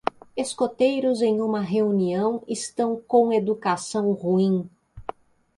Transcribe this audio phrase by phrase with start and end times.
[0.35, 4.67] Escoteiros em uma reunião estão com educação ruim.